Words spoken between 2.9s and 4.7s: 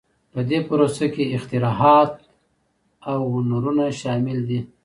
او هنرونه شامل دي.